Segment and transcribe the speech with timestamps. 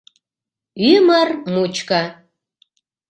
[0.93, 2.01] Ӱмыр мучко.